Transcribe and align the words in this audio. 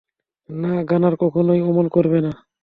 না, 0.49 0.73
গানার 0.83 1.15
কখনোই 1.15 1.61
অমন 1.61 1.85
করবে 1.87 2.19
না। 2.21 2.31